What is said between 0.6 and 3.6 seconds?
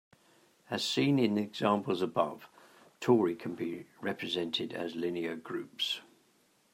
As seen in the examples above tori can